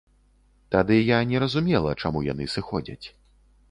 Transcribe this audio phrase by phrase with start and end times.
[0.75, 3.03] Тады я не разумела, чаму яны сыходзяць.